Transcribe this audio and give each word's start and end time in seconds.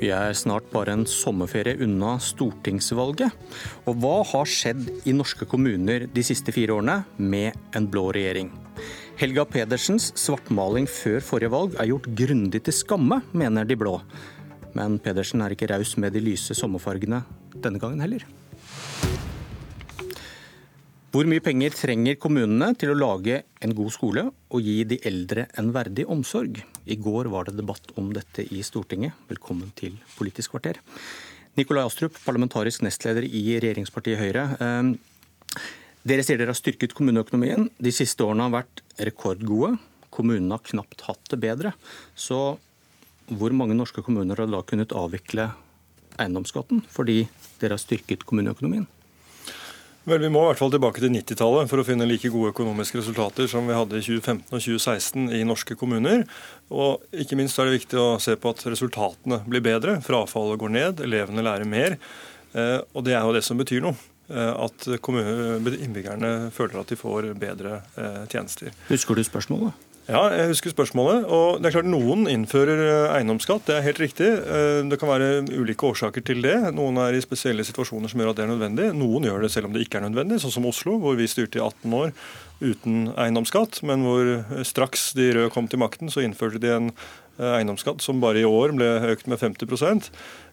Vi 0.00 0.08
er 0.16 0.32
snart 0.32 0.70
bare 0.72 0.94
en 0.96 1.02
sommerferie 1.04 1.76
unna 1.84 2.14
stortingsvalget. 2.24 3.34
Og 3.84 3.98
hva 4.00 4.14
har 4.30 4.48
skjedd 4.48 4.86
i 5.04 5.12
norske 5.12 5.44
kommuner 5.44 6.06
de 6.08 6.24
siste 6.24 6.54
fire 6.56 6.78
årene 6.78 7.02
med 7.20 7.76
en 7.76 7.88
blå 7.90 8.06
regjering? 8.16 8.48
Helga 9.20 9.44
Pedersens 9.44 10.08
svartmaling 10.16 10.88
før 10.88 11.20
forrige 11.20 11.52
valg 11.52 11.76
er 11.76 11.90
gjort 11.90 12.08
grundig 12.16 12.62
til 12.64 12.78
skamme, 12.78 13.20
mener 13.36 13.68
de 13.68 13.76
blå. 13.76 13.98
Men 14.72 14.96
Pedersen 15.04 15.44
er 15.44 15.52
ikke 15.52 15.68
raus 15.68 15.98
med 16.00 16.16
de 16.16 16.24
lyse 16.24 16.56
sommerfargene 16.56 17.20
denne 17.60 17.82
gangen 17.82 18.00
heller. 18.00 18.24
Hvor 21.10 21.26
mye 21.26 21.42
penger 21.42 21.74
trenger 21.74 22.14
kommunene 22.22 22.68
til 22.78 22.92
å 22.92 22.94
lage 22.94 23.40
en 23.66 23.72
god 23.74 23.90
skole 23.90 24.22
og 24.30 24.60
gi 24.62 24.76
de 24.86 25.00
eldre 25.10 25.48
en 25.58 25.72
verdig 25.74 26.04
omsorg? 26.06 26.60
I 26.86 26.96
går 27.02 27.26
var 27.32 27.48
det 27.48 27.56
debatt 27.58 27.90
om 27.98 28.12
dette 28.14 28.44
i 28.54 28.60
Stortinget. 28.62 29.16
Velkommen 29.26 29.72
til 29.74 29.96
Politisk 30.14 30.54
kvarter. 30.54 30.78
Nikolai 31.58 31.82
Astrup, 31.88 32.14
parlamentarisk 32.22 32.84
nestleder 32.86 33.26
i 33.26 33.42
regjeringspartiet 33.56 34.20
Høyre. 34.22 34.44
Ehm, 34.62 34.92
dere 36.06 36.22
sier 36.22 36.38
dere 36.38 36.54
har 36.54 36.60
styrket 36.60 36.94
kommuneøkonomien. 36.94 37.66
De 37.74 37.90
siste 37.90 38.22
årene 38.22 38.46
har 38.46 38.60
vært 38.60 38.84
rekordgode. 39.10 39.80
Kommunene 40.14 40.54
har 40.54 40.62
knapt 40.70 41.02
hatt 41.08 41.34
det 41.34 41.40
bedre. 41.42 41.74
Så 42.14 42.38
hvor 43.34 43.50
mange 43.50 43.74
norske 43.74 44.06
kommuner 44.06 44.38
har 44.38 44.54
da 44.54 44.62
kunnet 44.62 44.94
avvikle 44.94 45.50
eiendomsskatten 46.22 46.86
fordi 46.86 47.24
dere 47.58 47.74
har 47.74 47.82
styrket 47.82 48.22
kommuneøkonomien? 48.30 48.86
Vel, 50.08 50.22
Vi 50.24 50.30
må 50.32 50.40
i 50.42 50.48
hvert 50.48 50.60
fall 50.62 50.72
tilbake 50.72 51.02
til 51.02 51.12
90-tallet 51.12 51.68
for 51.68 51.82
å 51.82 51.84
finne 51.84 52.06
like 52.08 52.30
gode 52.32 52.54
økonomiske 52.54 53.02
resultater 53.02 53.48
som 53.50 53.66
vi 53.68 53.76
hadde 53.76 53.98
i 53.98 54.04
2015 54.06 54.46
og 54.48 54.62
2016 54.64 55.26
i 55.36 55.42
norske 55.44 55.76
kommuner. 55.76 56.24
Og 56.72 57.04
Ikke 57.12 57.36
minst 57.36 57.60
er 57.60 57.68
det 57.68 57.82
viktig 57.82 58.00
å 58.00 58.14
se 58.22 58.36
på 58.40 58.54
at 58.54 58.64
resultatene 58.64 59.42
blir 59.44 59.64
bedre. 59.64 59.98
Frafallet 60.04 60.60
går 60.62 60.72
ned, 60.72 61.04
elevene 61.04 61.44
lærer 61.44 61.68
mer. 61.68 61.98
Eh, 62.54 62.78
og 62.94 63.04
Det 63.04 63.12
er 63.12 63.20
jo 63.20 63.36
det 63.36 63.44
som 63.44 63.60
betyr 63.60 63.84
noe. 63.84 63.98
Eh, 64.30 64.64
at 64.64 64.88
innbyggerne 64.88 66.50
føler 66.54 66.80
at 66.80 66.88
de 66.88 66.96
får 66.96 67.34
bedre 67.36 67.82
eh, 67.98 68.24
tjenester. 68.30 68.72
Husker 68.88 69.18
du 69.18 69.24
spørsmålet? 69.26 69.89
Ja, 70.10 70.24
jeg 70.34 70.48
husker 70.50 70.72
spørsmålet. 70.72 71.26
og 71.30 71.60
det 71.60 71.68
er 71.68 71.74
klart 71.76 71.86
Noen 71.86 72.24
innfører 72.26 72.80
eh, 72.82 73.12
eiendomsskatt, 73.14 73.62
det 73.68 73.76
er 73.76 73.84
helt 73.84 74.00
riktig. 74.02 74.26
Eh, 74.26 74.80
det 74.90 74.98
kan 74.98 75.10
være 75.12 75.44
ulike 75.54 75.86
årsaker 75.86 76.24
til 76.26 76.42
det. 76.42 76.56
Noen 76.74 76.98
er 76.98 77.14
i 77.14 77.22
spesielle 77.22 77.62
situasjoner 77.66 78.10
som 78.10 78.18
gjør 78.18 78.32
at 78.32 78.40
det 78.40 78.44
er 78.46 78.50
nødvendig. 78.50 78.88
Noen 78.98 79.28
gjør 79.28 79.46
det 79.46 79.52
selv 79.54 79.68
om 79.68 79.76
det 79.76 79.84
ikke 79.84 80.00
er 80.00 80.08
nødvendig, 80.08 80.40
sånn 80.42 80.56
som 80.56 80.66
Oslo, 80.66 80.96
hvor 80.98 81.14
vi 81.20 81.30
styrte 81.30 81.60
i 81.60 81.62
18 81.62 81.94
år 81.94 82.10
uten 82.58 83.12
eiendomsskatt. 83.14 83.84
Men 83.86 84.02
hvor 84.08 84.32
eh, 84.34 84.52
straks 84.66 85.12
de 85.14 85.30
røde 85.36 85.54
kom 85.54 85.70
til 85.70 85.84
makten, 85.84 86.10
så 86.10 86.26
innførte 86.26 86.58
de 86.58 86.74
en 86.74 86.90
eiendomsskatt 87.40 88.02
som 88.04 88.18
bare 88.20 88.42
i 88.42 88.48
år 88.48 88.74
ble 88.76 88.88
økt 89.14 89.30
med 89.30 89.38
50 89.40 90.10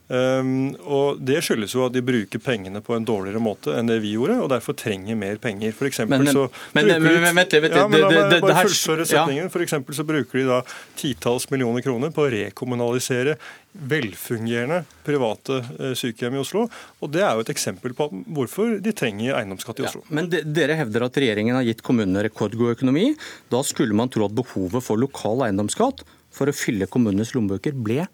Um, 0.08 0.72
og 0.88 1.20
Det 1.20 1.42
skyldes 1.44 1.74
jo 1.76 1.84
at 1.84 1.92
de 1.92 2.00
bruker 2.06 2.40
pengene 2.40 2.80
på 2.84 2.96
en 2.96 3.06
dårligere 3.08 3.42
måte 3.44 3.74
enn 3.76 3.90
det 3.90 3.98
vi 4.04 4.14
gjorde, 4.16 4.38
og 4.40 4.50
derfor 4.54 4.78
trenger 4.80 5.20
mer 5.20 5.40
penger. 5.44 5.74
For 5.76 5.92
men, 6.08 6.30
så 6.32 6.48
men, 6.78 6.88
men, 6.88 7.04
men, 7.04 7.36
vent, 7.36 7.56
ja, 7.58 7.88
men 7.92 8.04
la 8.06 8.12
meg 8.16 8.42
bare 8.46 8.66
fullføre 8.70 9.08
setningen. 9.10 9.52
For 9.52 9.68
så 9.68 10.08
bruker 10.08 10.40
de 10.40 10.46
da 10.48 10.62
titalls 11.00 11.50
millioner 11.52 11.84
kroner 11.84 12.14
på 12.16 12.24
å 12.24 12.32
rekommunalisere 12.32 13.36
velfungerende 13.78 14.82
private 15.06 15.60
eh, 15.78 15.94
sykehjem 15.98 16.38
i 16.38 16.42
Oslo. 16.42 16.66
Og 17.04 17.12
Det 17.14 17.22
er 17.22 17.36
jo 17.36 17.44
et 17.44 17.52
eksempel 17.54 17.94
på 17.98 18.08
hvorfor 18.34 18.78
de 18.84 18.94
trenger 18.96 19.38
eiendomsskatt 19.38 19.82
i 19.84 19.88
Oslo. 19.90 20.06
Ja, 20.08 20.16
men 20.20 20.32
de, 20.32 20.42
Dere 20.48 20.78
hevder 20.80 21.08
at 21.10 21.20
regjeringen 21.20 21.58
har 21.58 21.68
gitt 21.68 21.84
kommunene 21.86 22.24
rekordgod 22.26 22.78
økonomi. 22.78 23.12
Da 23.52 23.62
skulle 23.68 23.98
man 23.98 24.12
tro 24.14 24.26
at 24.28 24.38
behovet 24.38 24.86
for 24.86 25.00
lokal 25.00 25.46
eiendomsskatt 25.50 26.06
for 26.34 26.50
å 26.50 26.56
fylle 26.56 26.90
kommunenes 26.92 27.34
lommebøker 27.36 27.76
ble 27.76 28.06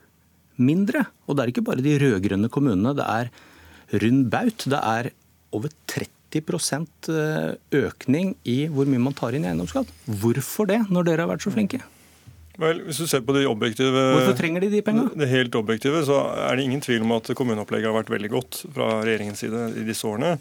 mindre. 0.57 1.05
Og 1.27 1.37
det 1.37 1.43
er 1.43 1.53
ikke 1.53 1.65
bare 1.65 1.83
de 1.85 1.97
rød-grønne 2.01 2.49
kommunene. 2.53 2.95
Det 2.97 3.07
er 3.07 3.31
rund 4.03 4.27
baut. 4.33 4.67
Det 4.69 4.79
er 4.79 5.11
over 5.53 5.73
30 5.87 6.41
eh, 7.13 7.49
økning 7.83 8.35
i 8.49 8.63
hvor 8.73 8.89
mye 8.89 9.01
man 9.01 9.17
tar 9.17 9.35
inn 9.37 9.45
i 9.45 9.51
eiendomsskatt. 9.51 9.89
Hvorfor 10.21 10.69
det, 10.69 10.81
når 10.89 11.09
dere 11.09 11.25
har 11.25 11.33
vært 11.35 11.45
så 11.45 11.53
flinke? 11.53 11.83
Vel, 12.61 12.83
hvis 12.85 12.99
du 13.01 13.07
ser 13.09 13.23
på 13.25 13.33
de 13.33 13.47
objektive, 13.49 14.01
Hvorfor 14.13 14.35
trenger 14.37 14.61
de 14.61 14.69
de 14.69 14.81
pengene? 14.85 15.09
Det 15.17 15.29
helt 15.29 15.55
objektive, 15.57 16.03
så 16.05 16.19
er 16.45 16.57
det 16.57 16.67
ingen 16.67 16.83
tvil 16.85 17.01
om 17.05 17.15
at 17.15 17.31
kommuneopplegget 17.33 17.89
har 17.89 17.97
vært 17.97 18.13
veldig 18.13 18.29
godt 18.29 18.59
fra 18.75 18.89
regjeringens 19.01 19.41
side 19.41 19.63
i 19.81 19.85
disse 19.87 20.05
årene. 20.05 20.35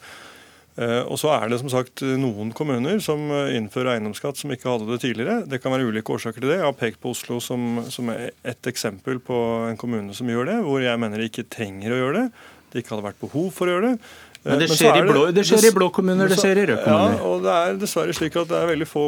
Eh, 0.81 1.03
og 1.05 1.19
så 1.21 1.34
er 1.34 1.50
det 1.53 1.59
som 1.60 1.69
sagt 1.69 2.00
noen 2.16 2.53
kommuner 2.56 3.00
som 3.05 3.27
eh, 3.28 3.53
innfører 3.59 3.99
eiendomsskatt 3.99 4.41
som 4.41 4.55
ikke 4.55 4.71
hadde 4.71 4.88
det 4.88 5.03
tidligere. 5.05 5.43
Det 5.49 5.60
kan 5.60 5.75
være 5.75 5.91
ulike 5.91 6.15
årsaker 6.15 6.41
til 6.41 6.49
det. 6.49 6.62
Jeg 6.62 6.69
har 6.69 6.78
pekt 6.78 7.03
på 7.03 7.12
Oslo 7.12 7.43
som, 7.44 7.83
som 7.93 8.09
et 8.12 8.71
eksempel 8.71 9.21
på 9.21 9.38
en 9.69 9.81
kommune 9.81 10.16
som 10.16 10.31
gjør 10.33 10.49
det, 10.49 10.59
hvor 10.65 10.81
jeg 10.84 11.00
mener 11.03 11.21
de 11.21 11.28
ikke 11.28 11.49
trenger 11.53 11.93
å 11.93 12.00
gjøre 12.00 12.22
det. 12.22 12.27
Det 12.72 12.81
ikke 12.81 12.94
hadde 12.94 13.09
vært 13.10 13.21
behov 13.21 13.50
for 13.53 13.69
å 13.69 13.75
gjøre 13.75 13.91
det. 13.91 14.12
Men 14.42 14.58
det 14.58 14.66
skjer, 14.72 14.97
det, 14.97 15.03
i, 15.04 15.12
blå, 15.12 15.20
det 15.30 15.42
skjer 15.47 15.64
i 15.69 15.70
blå 15.70 15.86
kommuner, 15.94 16.26
det 16.26 16.34
skjer 16.41 16.58
i 16.58 16.64
røde 16.66 16.82
kommuner. 16.82 17.12
Ja, 17.14 17.26
og 17.30 17.44
Det 17.44 17.53
er 17.54 17.76
dessverre 17.78 18.14
slik 18.16 18.34
at 18.41 18.48
det 18.50 18.56
er 18.58 18.66
veldig 18.72 18.88
få 18.91 19.03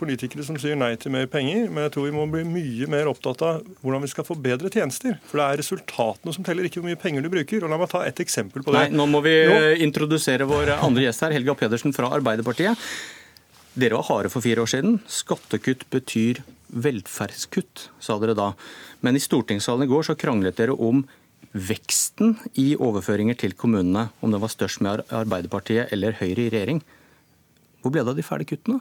politikere 0.00 0.46
som 0.46 0.56
sier 0.60 0.78
nei 0.80 0.94
til 1.00 1.12
mer 1.12 1.26
penger. 1.28 1.66
Men 1.68 1.84
jeg 1.84 1.92
tror 1.96 2.06
vi 2.06 2.14
må 2.16 2.24
bli 2.32 2.44
mye 2.48 2.88
mer 2.88 3.10
opptatt 3.12 3.44
av 3.44 3.60
hvordan 3.82 4.06
vi 4.06 4.10
skal 4.14 4.24
få 4.24 4.38
bedre 4.48 4.70
tjenester. 4.72 5.18
For 5.28 5.42
det 5.42 5.44
er 5.50 5.60
resultatene 5.60 6.32
som 6.32 6.46
teller, 6.46 6.64
ikke 6.70 6.80
hvor 6.80 6.88
mye 6.88 7.00
penger 7.02 7.26
du 7.26 7.28
bruker. 7.36 7.66
Og 7.66 7.74
La 7.74 7.80
meg 7.82 7.92
ta 7.92 8.00
et 8.08 8.24
eksempel 8.24 8.64
på 8.64 8.72
det. 8.72 8.86
Nei, 8.88 8.96
Nå 8.96 9.08
må 9.12 9.20
vi 9.26 9.36
nå. 9.50 9.60
introdusere 9.84 10.48
vår 10.48 10.72
andre 10.78 11.04
gjest 11.04 11.26
her, 11.26 11.36
Helga 11.36 11.58
Pedersen 11.60 11.92
fra 11.96 12.08
Arbeiderpartiet. 12.16 12.88
Dere 13.78 14.00
var 14.00 14.08
harde 14.08 14.32
for 14.32 14.42
fire 14.42 14.64
år 14.64 14.72
siden. 14.72 15.02
Skattekutt 15.04 15.84
betyr 15.92 16.40
velferdskutt, 16.72 17.90
sa 18.00 18.16
dere 18.20 18.34
da. 18.36 18.50
Men 19.04 19.16
i 19.16 19.22
stortingssalen 19.22 19.84
i 19.84 19.90
går 19.92 20.08
så 20.08 20.16
kranglet 20.18 20.56
dere 20.58 20.74
om 20.74 21.04
veksten 21.52 22.36
i 22.60 22.74
overføringer 22.76 23.38
til 23.38 23.56
kommunene, 23.56 24.08
om 24.20 24.32
det 24.32 24.40
var 24.42 24.52
størst 24.52 24.82
med 24.84 25.04
Arbeiderpartiet 25.08 25.92
eller 25.94 26.16
Høyre 26.18 26.46
i 26.46 26.52
regjering. 26.52 26.82
Hvor 27.82 27.94
ble 27.94 28.04
det 28.04 28.14
av 28.14 28.18
de 28.18 28.26
ferdige 28.26 28.56
kuttene? 28.56 28.80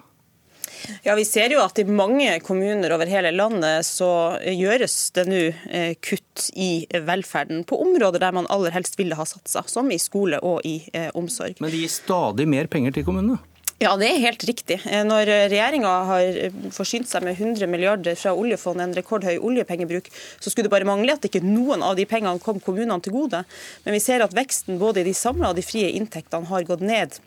Ja, 1.04 1.16
Vi 1.16 1.26
ser 1.26 1.52
jo 1.52 1.62
at 1.64 1.80
i 1.80 1.86
mange 1.88 2.30
kommuner 2.46 2.94
over 2.94 3.10
hele 3.10 3.32
landet 3.34 3.86
så 3.88 4.38
gjøres 4.42 4.96
det 5.16 5.26
nå 5.30 5.42
eh, 5.50 5.94
kutt 6.04 6.50
i 6.54 6.86
velferden 6.92 7.64
på 7.68 7.80
områder 7.82 8.22
der 8.22 8.36
man 8.36 8.50
aller 8.54 8.76
helst 8.76 8.98
ville 9.00 9.18
ha 9.18 9.26
satsa, 9.26 9.64
som 9.68 9.90
i 9.92 10.00
skole 10.02 10.40
og 10.46 10.66
i 10.68 10.80
eh, 10.94 11.10
omsorg. 11.18 11.58
Men 11.64 11.74
det 11.74 11.82
gir 11.82 11.94
stadig 11.94 12.48
mer 12.50 12.70
penger 12.72 12.98
til 12.98 13.08
kommunene? 13.08 13.40
Ja, 13.78 13.92
det 13.94 14.08
er 14.10 14.24
helt 14.24 14.42
riktig. 14.50 14.80
Eh, 14.90 15.04
når 15.06 15.30
regjeringa 15.52 15.90
har 16.10 16.38
eh, 16.48 16.56
forsynt 16.74 17.06
seg 17.12 17.22
med 17.28 17.38
100 17.38 17.70
milliarder 17.70 18.18
fra 18.18 18.34
oljefondet, 18.34 18.88
en 18.88 18.96
rekordhøy 18.98 19.36
oljepengebruk, 19.38 20.10
så 20.42 20.50
skulle 20.50 20.66
det 20.66 20.74
bare 20.74 20.88
mangle 20.90 21.14
at 21.14 21.28
ikke 21.30 21.44
noen 21.46 21.86
av 21.86 21.94
de 22.00 22.08
pengene 22.10 22.42
kom 22.42 22.58
kommunene 22.58 22.98
til 23.06 23.14
gode. 23.14 23.44
Men 23.86 23.94
vi 23.94 24.02
ser 24.02 24.26
at 24.26 24.34
veksten 24.34 24.82
både 24.82 25.04
i 25.04 25.10
de 25.12 25.14
samla 25.14 25.52
og 25.52 25.60
de 25.60 25.66
frie 25.66 25.92
inntektene 25.94 26.50
har 26.50 26.66
gått 26.66 26.82
ned 26.82 27.20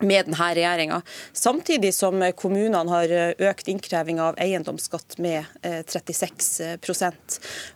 med 0.00 0.26
denne 0.26 0.48
regjeringa. 0.56 1.00
Samtidig 1.32 1.92
som 1.94 2.20
kommunene 2.36 2.90
har 2.90 3.12
økt 3.50 3.68
innkreving 3.70 4.20
av 4.20 4.36
eiendomsskatt 4.42 5.18
med 5.22 5.44
36 5.62 6.60
eh, 6.64 7.12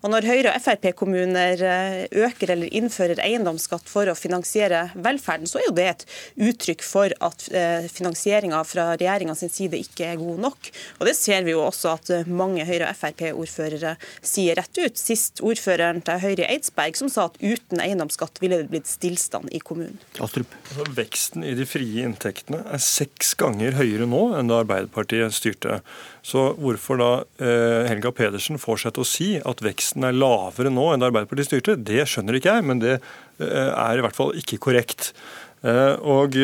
Og 0.02 0.10
Når 0.12 0.28
Høyre- 0.28 0.54
og 0.54 0.64
Frp-kommuner 0.64 1.62
eh, 1.64 2.00
øker 2.26 2.54
eller 2.54 2.72
innfører 2.76 3.22
eiendomsskatt 3.24 3.88
for 3.88 4.10
å 4.10 4.16
finansiere 4.18 4.88
velferden, 4.94 5.48
så 5.50 5.60
er 5.60 5.68
jo 5.68 5.76
det 5.76 5.88
et 5.90 6.06
uttrykk 6.50 6.84
for 6.84 7.14
at 7.20 7.46
eh, 7.52 7.88
finansieringa 7.90 8.62
fra 8.68 8.90
regjeringa 8.94 9.36
sin 9.38 9.52
side 9.52 9.80
ikke 9.80 10.12
er 10.12 10.20
god 10.20 10.44
nok. 10.46 10.70
Og 11.00 11.06
Det 11.08 11.16
ser 11.18 11.44
vi 11.46 11.54
jo 11.54 11.64
også 11.64 11.94
at 11.96 12.12
mange 12.28 12.66
Høyre- 12.68 12.90
og 12.90 12.98
Frp-ordførere 13.00 13.96
sier 14.20 14.58
rett 14.60 14.80
ut. 14.80 15.00
Sist 15.00 15.42
ordføreren 15.44 16.02
til 16.04 16.20
Høyre 16.22 16.44
i 16.44 16.50
Eidsberg 16.56 16.98
som 16.98 17.10
sa 17.12 17.28
at 17.30 17.40
uten 17.40 17.80
eiendomsskatt 17.82 18.40
ville 18.42 18.62
det 18.62 18.70
blitt 18.72 18.90
stillstand 18.90 19.50
i 19.56 19.62
kommunen. 19.64 19.98
Astrup. 20.20 20.52
Altså, 20.70 20.86
veksten 20.96 21.44
i 21.46 21.54
de 21.58 21.66
frie 21.68 22.09
inntektene 22.10 22.62
er 22.68 22.82
seks 22.82 23.32
ganger 23.40 23.78
høyere 23.78 24.08
nå 24.10 24.22
enn 24.38 24.50
da 24.50 24.60
Arbeiderpartiet 24.64 25.34
styrte. 25.36 25.80
Så 26.26 26.50
hvorfor 26.60 27.00
da 27.00 27.10
eh, 27.40 27.88
Helga 27.88 28.12
Pedersen 28.16 28.60
får 28.60 28.84
seg 28.84 28.96
til 28.96 29.04
å 29.04 29.10
si 29.10 29.30
at 29.40 29.62
veksten 29.64 30.06
er 30.06 30.16
lavere 30.16 30.72
nå 30.72 30.90
enn 30.92 31.02
da 31.02 31.10
Arbeiderpartiet 31.10 31.50
styrte, 31.50 31.78
det 31.78 32.04
skjønner 32.10 32.38
ikke 32.38 32.56
jeg, 32.58 32.66
men 32.70 32.82
det 32.82 32.96
eh, 32.98 33.70
er 33.70 34.00
i 34.00 34.04
hvert 34.04 34.18
fall 34.18 34.34
ikke 34.38 34.60
korrekt. 34.68 35.14
Uh, 35.60 35.92
og, 36.08 36.36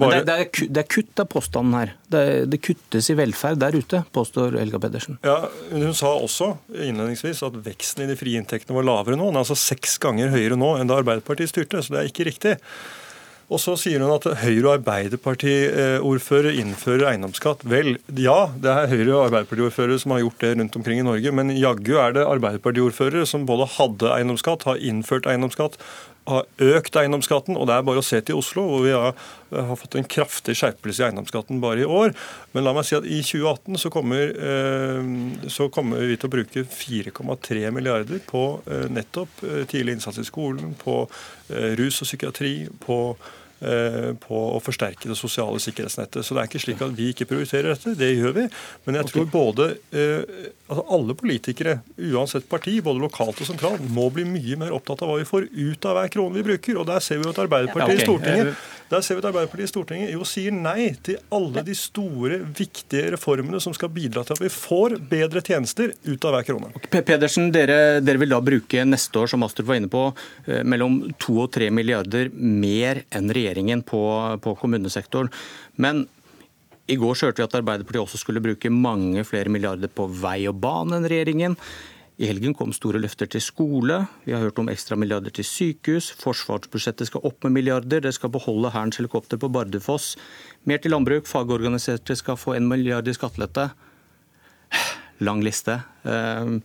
bare... 0.00 0.22
det, 0.24 0.34
er, 0.34 0.46
det, 0.72 0.80
er, 0.80 0.86
kutt 0.88 1.20
av 1.20 1.26
påstanden 1.28 1.74
her. 1.76 1.90
Det, 2.08 2.22
det, 2.48 2.62
kuttes 2.64 3.10
i 3.12 3.16
velferd 3.18 3.60
der 3.60 3.76
ute, 3.76 4.00
påstår 4.16 4.56
Helga 4.56 4.80
Pedersen. 4.80 5.18
Ja, 5.26 5.50
Hun 5.68 5.92
sa 5.92 6.14
også 6.16 6.54
innledningsvis 6.72 7.42
at 7.44 7.58
veksten 7.66 8.06
i 8.06 8.08
de 8.08 8.16
frie 8.16 8.40
inntektene 8.40 8.78
var 8.78 8.88
lavere 8.88 9.20
nå. 9.20 9.28
Den 9.28 9.36
er 9.36 9.44
altså 9.44 9.58
seks 9.60 9.98
ganger 10.00 10.32
høyere 10.32 10.56
nå 10.56 10.78
enn 10.78 10.88
da 10.88 10.96
Arbeiderpartiet 11.02 11.52
styrte, 11.52 11.84
så 11.84 11.92
det 11.92 12.00
er 12.00 12.08
ikke 12.08 12.28
riktig. 12.30 12.54
Og 13.52 13.60
så 13.60 13.74
sier 13.76 14.00
hun 14.00 14.14
at 14.14 14.24
Høyre- 14.40 14.70
og 14.70 14.74
Arbeiderpartiordfører 14.78 16.56
innfører 16.62 17.10
eiendomsskatt. 17.10 17.64
Vel, 17.68 17.98
ja, 18.16 18.38
det 18.56 18.70
er 18.72 18.88
Høyre- 18.88 19.18
og 19.18 19.26
Arbeiderpartiordførere 19.26 20.00
som 20.00 20.14
har 20.14 20.24
gjort 20.24 20.40
det 20.40 20.54
rundt 20.58 20.78
omkring 20.80 21.02
i 21.02 21.06
Norge, 21.06 21.32
men 21.32 21.52
jaggu 21.52 21.98
er 22.00 22.16
det 22.16 22.24
Arbeiderpartiordførere 22.24 23.26
som 23.28 23.44
både 23.46 23.68
hadde 23.76 24.14
eiendomsskatt, 24.16 24.64
har 24.64 24.80
innført 24.80 25.28
eiendomsskatt, 25.28 25.76
har 26.30 26.46
økt 26.74 26.96
eiendomsskatten, 26.96 27.58
og 27.58 27.68
det 27.68 27.76
er 27.76 27.86
bare 27.86 28.00
å 28.00 28.06
se 28.06 28.20
til 28.24 28.38
Oslo, 28.40 28.64
hvor 28.70 28.84
vi 28.86 28.94
har, 28.94 29.12
har 29.52 29.78
fått 29.80 29.96
en 30.00 30.08
kraftig 30.08 30.56
skjerpelse 30.58 31.02
i 31.02 31.06
eiendomsskatten 31.08 31.60
bare 31.62 31.84
i 31.84 31.88
år. 31.88 32.14
Men 32.56 32.66
la 32.66 32.74
meg 32.76 32.88
si 32.88 32.96
at 32.96 33.06
i 33.06 33.20
2018 33.20 33.80
så 33.82 33.92
kommer, 33.92 34.32
eh, 34.32 35.12
så 35.52 35.68
kommer 35.74 36.04
vi 36.08 36.16
til 36.16 36.30
å 36.30 36.34
bruke 36.34 36.66
4,3 36.70 37.70
milliarder 37.76 38.24
på 38.24 38.44
eh, 38.64 38.88
nettopp 38.92 39.44
tidlig 39.70 39.98
innsats 39.98 40.20
i 40.22 40.26
skolen, 40.28 40.74
på 40.80 41.02
rus 41.78 42.00
og 42.00 42.08
psykiatri, 42.08 42.54
på 42.80 42.98
Eh, 43.18 43.43
på 44.20 44.40
å 44.56 44.60
forsterke 44.62 45.10
det 45.10 45.16
sosiale 45.18 45.60
sikkerhetsnettet. 45.62 46.24
Så 46.24 46.34
det 46.34 46.42
er 46.42 46.50
ikke 46.50 46.62
slik 46.62 46.82
at 46.84 46.94
vi 46.96 47.10
ikke 47.12 47.28
prioriterer 47.30 47.72
dette, 47.72 47.94
det 47.98 48.10
gjør 48.14 48.36
vi. 48.38 48.46
Men 48.86 49.00
jeg 49.00 49.10
tror 49.10 49.28
både 49.32 49.68
eh, 49.94 50.52
altså 50.68 50.86
alle 50.96 51.16
politikere, 51.18 51.78
uansett 52.12 52.48
parti, 52.50 52.78
både 52.84 53.04
lokalt 53.04 53.42
og 53.42 53.48
sentralt, 53.48 53.84
må 53.94 54.08
bli 54.14 54.26
mye 54.28 54.60
mer 54.60 54.74
opptatt 54.76 55.04
av 55.04 55.12
hva 55.12 55.20
vi 55.20 55.28
får 55.28 55.50
ut 55.50 55.90
av 55.90 55.98
hver 55.98 56.14
krone 56.14 56.38
vi 56.38 56.46
bruker. 56.52 56.80
Og 56.80 56.88
der 56.88 57.04
ser 57.04 57.20
vi 57.20 57.28
jo 57.28 57.34
at 57.34 57.42
Arbeiderpartiet 57.44 58.04
i 58.04 58.08
Stortinget 58.08 58.54
der 58.94 59.00
ser 59.02 59.16
vi 59.16 59.22
at 59.22 59.28
Arbeiderpartiet 59.30 59.68
i 59.68 59.72
Stortinget 59.72 60.12
jo 60.12 60.26
sier 60.28 60.52
nei 60.54 60.90
til 61.04 61.16
alle 61.34 61.64
de 61.66 61.74
store, 61.76 62.40
viktige 62.54 63.14
reformene 63.14 63.60
som 63.62 63.74
skal 63.76 63.90
bidra 63.92 64.24
til 64.26 64.36
at 64.36 64.42
vi 64.44 64.50
får 64.52 64.98
bedre 65.10 65.40
tjenester 65.44 65.94
ut 66.04 66.26
av 66.28 66.36
hver 66.36 66.46
krone. 66.50 66.72
Pedersen, 66.92 67.48
dere, 67.54 68.00
dere, 68.04 68.20
vil 68.20 68.34
da 68.34 68.40
bruke 68.44 68.84
neste 68.86 69.22
år, 69.22 69.30
som 69.32 69.44
Astrup 69.46 69.70
var 69.70 69.80
inne 69.80 69.90
på, 69.90 70.04
eh, 70.46 70.62
mellom 70.62 71.00
2 71.18 71.38
og 71.46 71.50
3 71.56 71.70
milliarder 71.74 72.30
mer 72.34 73.02
enn 73.10 73.32
regjeringen 73.32 73.53
på, 73.82 74.02
på 74.40 74.54
kommunesektoren. 74.56 75.30
Men 75.76 76.06
i 76.86 76.96
går 76.96 77.16
hørte 77.16 77.40
vi 77.40 77.44
at 77.44 77.54
Arbeiderpartiet 77.54 78.02
også 78.02 78.18
skulle 78.18 78.42
bruke 78.44 78.70
mange 78.70 79.24
flere 79.24 79.48
milliarder 79.48 79.88
på 79.88 80.06
vei 80.06 80.46
og 80.48 80.60
bane 80.60 80.96
enn 80.96 81.08
regjeringen. 81.08 81.56
I 82.14 82.28
helgen 82.28 82.54
kom 82.54 82.70
store 82.70 83.00
løfter 83.02 83.26
til 83.26 83.42
skole. 83.42 83.96
Vi 84.22 84.34
har 84.34 84.42
hørt 84.44 84.58
om 84.62 84.68
ekstra 84.70 84.94
milliarder 84.94 85.32
til 85.34 85.46
sykehus. 85.48 86.12
Forsvarsbudsjettet 86.20 87.08
skal 87.08 87.24
opp 87.26 87.42
med 87.42 87.56
milliarder. 87.56 88.04
Det 88.04 88.12
skal 88.14 88.30
beholde 88.30 88.70
Hærens 88.70 89.00
helikopter 89.00 89.40
på 89.40 89.50
Bardufoss. 89.50 90.12
Mer 90.68 90.78
til 90.78 90.94
landbruk. 90.94 91.26
Fagorganiserte 91.26 92.14
skal 92.20 92.38
få 92.38 92.54
en 92.54 92.68
milliard 92.70 93.08
i 93.10 93.16
skattelette. 93.16 93.66
Lang 95.26 95.42
liste. 95.42 95.80
Ehm, 96.06 96.60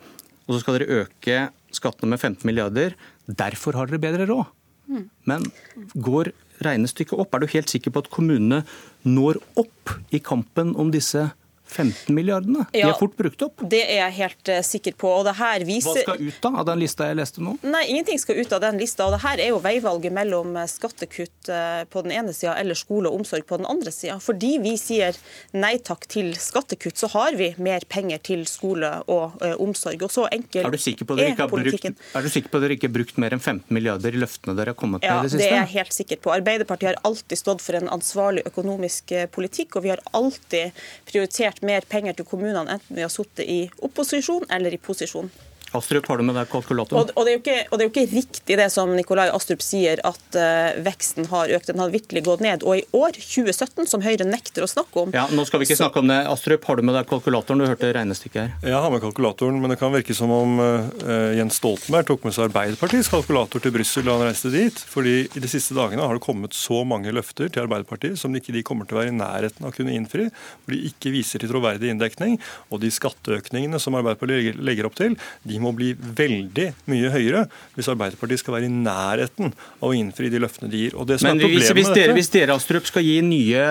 og 0.45 0.53
så 0.53 0.61
skal 0.61 0.77
dere 0.77 1.01
øke 1.05 1.39
skattene 1.73 2.13
med 2.13 2.21
15 2.21 2.45
milliarder. 2.45 2.93
Derfor 3.25 3.79
har 3.79 3.89
dere 3.89 4.03
bedre 4.05 4.29
råd. 4.29 4.53
Mm. 4.89 5.09
Men 5.25 5.49
går 5.95 6.33
regnestykket 6.65 7.19
opp? 7.19 7.33
Er 7.33 7.43
du 7.43 7.51
helt 7.53 7.71
sikker 7.71 7.93
på 7.93 8.03
at 8.03 8.11
kommunene 8.13 8.63
når 9.07 9.41
opp 9.59 9.95
i 10.11 10.21
kampen 10.23 10.75
om 10.79 10.91
disse 10.93 11.29
15 11.69 12.15
milliardene. 12.15 12.65
De 12.73 12.81
er 12.81 12.95
fort 12.97 13.15
brukt 13.17 13.41
opp. 13.45 13.61
Det 13.69 13.81
er 13.83 13.99
jeg 14.01 14.15
helt 14.17 14.49
uh, 14.49 14.59
sikker 14.65 14.95
på. 14.97 15.11
og 15.19 15.25
det 15.27 15.35
her 15.37 15.65
viser... 15.67 16.01
Hva 16.01 16.15
skal 16.15 16.23
ut 16.25 16.39
da, 16.41 16.51
av 16.61 16.65
den 16.71 16.81
lista 16.81 17.09
jeg 17.09 17.19
leste 17.19 17.43
nå? 17.45 17.55
Nei, 17.61 17.83
Ingenting 17.93 18.21
skal 18.21 18.39
ut 18.41 18.55
av 18.55 18.63
den 18.63 18.79
lista. 18.81 19.05
og 19.05 19.13
det 19.13 19.21
her 19.23 19.43
er 19.43 19.51
jo 19.53 19.59
veivalget 19.61 20.15
mellom 20.15 20.57
eh, 20.57 20.69
skattekutt 20.69 21.51
uh, 21.53 21.83
på 21.89 22.03
den 22.05 22.15
ene 22.17 22.33
sida 22.33 22.55
eller 22.59 22.77
skole 22.77 23.11
og 23.11 23.21
omsorg 23.21 23.45
på 23.49 23.59
den 23.61 23.69
andre 23.69 23.93
sida. 23.93 24.17
Fordi 24.23 24.55
vi 24.63 24.73
sier 24.81 25.17
nei 25.53 25.75
takk 25.85 26.07
til 26.09 26.31
skattekutt, 26.39 26.97
så 26.97 27.11
har 27.13 27.37
vi 27.39 27.51
mer 27.61 27.85
penger 27.89 28.21
til 28.31 28.45
skole 28.49 28.91
og 29.05 29.37
uh, 29.43 29.53
omsorg. 29.61 30.01
Og 30.07 30.13
så 30.13 30.25
enkel 30.33 30.65
er, 30.65 30.73
du 30.73 30.81
sikker 30.81 31.05
på 31.05 31.19
politikken. 31.53 31.97
Brukt, 31.97 32.17
er 32.17 32.25
du 32.25 32.33
sikker 32.33 32.49
på 32.49 32.61
at 32.61 32.65
dere 32.65 32.79
ikke 32.79 32.89
har 32.89 32.95
brukt 32.97 33.21
mer 33.21 33.37
enn 33.37 33.43
15 33.43 33.69
milliarder 33.75 34.17
i 34.17 34.23
løftene 34.23 34.57
dere 34.57 34.73
har 34.73 34.79
kommet 34.79 35.03
med 35.05 35.11
ja, 35.11 35.19
i 35.21 35.27
det 35.27 35.33
siste? 35.35 35.45
Ja, 35.45 35.53
det 35.53 35.59
er 35.59 35.65
jeg 35.67 35.75
helt 35.77 35.97
sikker 35.99 36.23
på. 36.23 36.33
Arbeiderpartiet 36.33 36.91
har 36.93 37.01
alltid 37.05 37.43
stått 37.43 37.63
for 37.65 37.77
en 37.77 37.91
ansvarlig 37.93 38.45
økonomisk 38.49 39.13
politikk, 39.35 39.77
og 39.77 39.85
vi 39.85 39.93
har 39.93 40.01
alltid 40.17 40.75
prioritert 41.09 41.58
mer 41.65 41.85
penger 41.89 42.17
til 42.17 42.27
kommunene 42.27 42.65
enten 42.75 42.95
vi 42.95 43.05
har 43.05 43.11
sittet 43.13 43.45
i 43.45 43.59
opposisjon 43.85 44.47
eller 44.51 44.73
i 44.73 44.81
posisjon. 44.81 45.31
Astrup, 45.77 46.07
har 46.09 46.17
du 46.17 46.25
med 46.25 46.37
deg 46.37 46.49
kalkulatoren? 46.49 47.03
Og, 47.03 47.13
og, 47.13 47.27
det 47.27 47.39
ikke, 47.39 47.57
og, 47.69 47.77
det 47.77 47.85
er 47.85 47.89
jo 47.89 47.93
ikke, 47.93 48.05
riktig 48.15 48.57
det 48.59 48.67
som 48.73 48.91
Nikolai 48.97 49.27
Astrup 49.33 49.61
sier, 49.63 50.01
at 50.07 50.37
uh, 50.37 50.79
veksten 50.85 51.29
har 51.29 51.51
økt. 51.55 51.69
Den 51.69 51.83
har 51.83 51.93
virkelig 51.93 52.23
gått 52.25 52.43
ned. 52.45 52.65
Og 52.65 52.81
i 52.81 52.85
år, 52.97 53.19
2017, 53.19 53.85
som 53.91 54.03
Høyre 54.05 54.25
nekter 54.27 54.65
å 54.65 54.69
snakke 54.69 55.03
om 55.03 55.13
Ja, 55.15 55.27
Nå 55.33 55.45
skal 55.47 55.61
vi 55.61 55.69
ikke 55.69 55.77
så... 55.77 55.85
snakke 55.85 56.01
om 56.01 56.09
det. 56.09 56.19
Astrup, 56.31 56.65
har 56.69 56.79
du 56.79 56.87
med 56.87 56.97
deg 56.97 57.09
kalkulatoren? 57.09 57.61
Du 57.61 57.69
hørte 57.69 57.91
regnestykket 57.95 58.41
her. 58.41 58.55
Jeg 58.71 58.81
har 58.85 58.93
med 58.93 59.03
kalkulatoren, 59.03 59.59
men 59.61 59.73
det 59.73 59.79
kan 59.81 59.93
virke 59.93 60.15
som 60.17 60.33
om 60.33 60.57
uh, 60.61 61.35
Jens 61.37 61.59
Stoltenberg 61.61 62.09
tok 62.09 62.25
med 62.25 62.35
seg 62.35 62.49
Arbeiderpartiets 62.49 63.11
kalkulator 63.11 63.63
til 63.63 63.75
Brussel 63.75 64.07
da 64.07 64.17
han 64.17 64.29
reiste 64.29 64.51
dit. 64.53 64.81
fordi 64.89 65.15
i 65.27 65.43
de 65.43 65.51
siste 65.51 65.77
dagene 65.77 66.05
har 66.05 66.17
det 66.17 66.23
kommet 66.25 66.55
så 66.57 66.81
mange 66.87 67.13
løfter 67.13 67.51
til 67.51 67.65
Arbeiderpartiet 67.65 68.17
som 68.19 68.33
de 68.33 68.41
ikke 68.41 68.65
kommer 68.67 68.89
til 68.89 68.97
å 68.97 69.01
være 69.03 69.13
i 69.13 69.17
nærheten 69.17 69.65
av 69.65 69.73
å 69.73 69.75
kunne 69.75 69.93
innfri. 69.95 70.29
hvor 70.65 70.73
de 70.73 70.81
ikke 70.89 71.13
viser 71.13 71.41
til 71.41 71.51
troverdig 71.51 71.91
inndekning. 71.93 72.37
Og 72.69 72.81
de 72.83 72.91
skatteøkningene 72.93 73.79
som 73.81 73.97
Arbeiderpartiet 73.99 74.59
legger 74.63 74.89
opp 74.89 74.97
til, 74.99 75.17
de 75.43 75.58
må 75.63 75.73
bli 75.75 75.93
veldig 75.95 76.67
mye 76.91 77.11
høyere 77.13 77.45
hvis 77.75 77.89
Arbeiderpartiet 77.91 78.43
skal 78.43 78.57
være 78.57 78.69
i 78.69 78.73
nærheten 78.73 79.53
av 79.53 79.89
å 79.89 79.95
innfri 79.97 80.31
de 80.31 80.41
løftene 80.41 80.71
de 80.71 80.85
gir. 80.85 80.97
Og 80.97 81.09
det 81.09 81.19
som 81.19 81.29
Men 81.29 81.43
er 81.43 81.53
hvis, 81.53 81.71
hvis, 81.75 81.91
dere, 81.95 82.15
hvis 82.17 82.31
dere 82.33 82.55
Astrup, 82.57 82.87
skal 82.89 83.05
gi 83.05 83.19
nye 83.25 83.65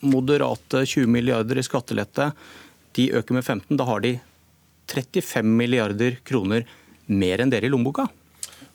moderate 0.00 0.84
20 0.86 1.10
milliarder 1.10 1.58
i 1.58 1.66
skattelette, 1.66 2.30
de 2.98 3.10
øker 3.18 3.36
med 3.36 3.44
15, 3.44 3.76
da 3.78 3.86
har 3.88 4.02
de 4.04 4.16
35 4.88 5.56
milliarder 5.58 6.18
kroner 6.26 6.64
mer 7.08 7.42
enn 7.42 7.52
dere 7.52 7.68
i 7.68 7.72
lommeboka? 7.72 8.08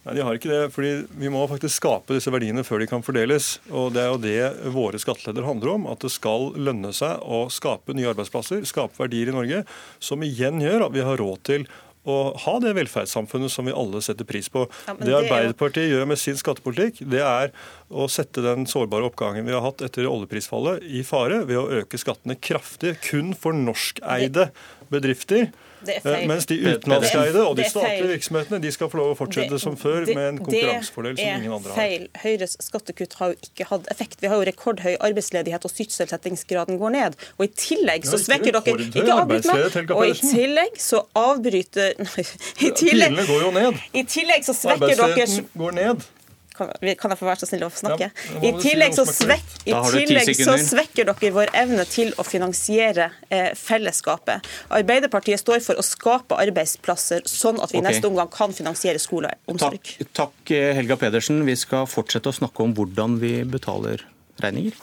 Nei, 0.04 0.18
de 0.18 0.24
har 0.26 0.36
ikke 0.36 0.52
det. 0.52 0.64
fordi 0.76 0.92
Vi 1.20 1.32
må 1.32 1.46
faktisk 1.48 1.80
skape 1.80 2.18
disse 2.18 2.32
verdiene 2.34 2.66
før 2.68 2.84
de 2.84 2.90
kan 2.92 3.04
fordeles. 3.06 3.58
og 3.72 3.94
Det 3.96 4.04
er 4.04 4.12
jo 4.12 4.20
det 4.20 4.74
våre 4.76 5.00
skatteledere 5.00 5.48
handler 5.48 5.76
om. 5.78 5.88
At 5.88 6.04
det 6.04 6.12
skal 6.12 6.52
lønne 6.60 6.92
seg 6.96 7.24
å 7.24 7.46
skape 7.54 7.96
nye 7.96 8.12
arbeidsplasser, 8.12 8.66
skape 8.68 9.00
verdier 9.00 9.32
i 9.32 9.36
Norge, 9.38 9.64
som 10.04 10.24
igjen 10.24 10.60
gjør 10.64 10.90
at 10.90 10.96
vi 10.96 11.08
har 11.08 11.18
råd 11.18 11.44
til 11.48 11.68
å 12.04 12.18
ha 12.46 12.56
det 12.64 12.74
velferdssamfunnet 12.78 13.52
som 13.54 13.68
vi 13.68 13.76
alle 13.76 14.02
setter 14.04 14.28
pris 14.28 14.50
på. 14.52 14.66
Ja, 14.88 14.96
det, 14.98 15.08
det 15.08 15.18
Arbeiderpartiet 15.22 15.92
gjør 15.92 16.10
med 16.10 16.20
sin 16.20 16.40
skattepolitikk, 16.40 17.04
det 17.12 17.24
er 17.24 17.54
å 17.94 18.08
sette 18.12 18.44
den 18.46 18.68
sårbare 18.70 19.08
oppgangen 19.08 19.46
vi 19.48 19.56
har 19.56 19.64
hatt 19.66 19.84
etter 19.86 20.10
oljeprisfallet 20.10 20.84
i 20.84 21.04
fare 21.08 21.44
ved 21.48 21.60
å 21.60 21.68
øke 21.82 22.00
skattene 22.02 22.38
kraftig 22.42 22.98
kun 23.06 23.34
for 23.38 23.56
norskeide 23.58 24.50
bedrifter. 24.94 25.52
Eh, 25.88 26.28
mens 26.28 26.46
de 26.48 26.56
utenlandskeide 26.62 27.42
og 27.44 27.58
de 27.60 27.66
statlige 27.68 28.08
virksomhetene 28.14 28.60
de 28.64 28.72
skal 28.72 28.90
få 28.92 29.00
lov 29.00 29.14
å 29.14 29.18
fortsette 29.20 29.52
det, 29.52 29.60
som 29.60 29.76
før 29.80 30.06
med 30.08 30.24
en 30.24 30.40
konkurransefordel 30.40 31.18
som 31.20 31.42
ingen 31.42 31.56
andre 31.58 31.74
har. 31.74 31.76
Det 31.76 31.84
er 31.84 31.98
feil. 31.98 32.06
Høyres 32.24 32.56
skattekutt 32.64 33.18
har 33.20 33.34
jo 33.34 33.50
ikke 33.50 33.68
hatt 33.68 33.90
effekt. 33.92 34.22
Vi 34.24 34.32
har 34.32 34.40
jo 34.40 34.48
rekordhøy 34.48 34.96
arbeidsledighet, 35.10 35.68
og 35.68 35.74
sysselsettingsgraden 35.74 36.80
går 36.82 36.96
ned. 36.96 37.20
Og 37.38 37.48
i 37.50 37.52
tillegg 37.66 38.08
så 38.08 38.20
svekker 38.22 38.56
dere 38.56 38.88
Ikke 38.88 39.18
avbryt 39.18 39.50
meg. 39.52 39.94
Og 39.98 40.08
i 40.08 40.16
tillegg 40.22 40.80
så 40.82 41.04
avbryter 41.20 42.00
i 42.68 42.74
tillegg, 42.80 43.20
går 43.28 43.48
jo 43.50 43.54
ned. 43.60 43.86
I 43.92 44.08
tillegg 44.08 44.48
så 44.48 44.56
svekker 44.56 44.96
dere 45.04 45.28
går 45.60 45.82
ned. 45.82 46.12
Kan, 46.58 46.70
kan, 47.00 47.14
jeg 47.14 47.20
få 47.20 47.28
være 47.28 47.42
så 47.42 47.50
snill 47.50 47.66
å 47.68 47.72
snakke? 47.74 48.10
Ja, 48.14 48.38
I 48.46 48.52
tillegg, 48.62 48.96
så, 48.98 49.06
svek, 49.10 49.44
i 49.66 49.74
tillegg 49.74 50.32
så, 50.38 50.56
svekker 50.62 51.10
dere 51.10 51.34
vår 51.34 51.54
evne 51.64 51.86
til 51.90 52.14
å 52.22 52.26
finansiere 52.28 53.10
eh, 53.34 53.52
fellesskapet. 53.58 54.46
Arbeiderpartiet 54.74 55.42
står 55.42 55.64
for 55.66 55.82
å 55.82 55.86
skape 55.86 56.38
arbeidsplasser, 56.44 57.26
sånn 57.30 57.62
at 57.64 57.74
vi 57.74 57.80
i 57.80 57.84
okay. 57.84 57.90
neste 57.90 58.12
omgang 58.12 58.32
kan 58.34 58.56
finansiere 58.56 59.02
skole 59.02 59.34
og 59.34 59.56
omsorg. 59.56 59.94
Takk, 59.98 60.16
takk, 60.22 60.56
eh, 60.56 60.72
Helga 60.78 61.00
Pedersen. 61.02 61.44
Vi 61.48 61.58
skal 61.60 61.90
fortsette 61.90 62.30
å 62.32 62.40
snakke 62.44 62.66
om 62.66 62.78
hvordan 62.78 63.20
vi 63.24 63.40
betaler 63.50 64.06
regninger. 64.44 64.78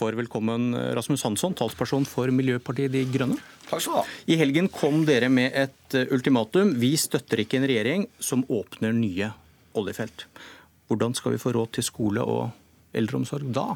For 0.00 0.16
velkommen 0.16 0.72
Rasmus 0.96 1.26
Hansson, 1.26 1.52
talsperson 1.56 2.06
for 2.08 2.30
Miljøpartiet 2.32 2.92
De 2.94 3.02
Grønne. 3.12 3.36
Takk 3.68 3.82
skal 3.82 3.92
du 3.92 3.98
ha. 3.98 4.04
I 4.32 4.38
helgen 4.40 4.70
kom 4.72 5.02
dere 5.08 5.28
med 5.32 5.52
et 5.52 5.96
eh, 5.98 6.08
ultimatum. 6.14 6.72
Vi 6.80 6.94
støtter 7.00 7.42
ikke 7.42 7.58
en 7.58 7.66
regjering 7.68 8.06
som 8.22 8.46
åpner 8.48 8.94
nye 8.96 9.28
oljefelt. 9.76 10.24
Hvordan 10.88 11.12
skal 11.18 11.34
vi 11.34 11.42
få 11.42 11.52
råd 11.54 11.74
til 11.76 11.86
skole 11.86 12.24
og 12.24 12.96
eldreomsorg 12.96 13.52
da? 13.54 13.74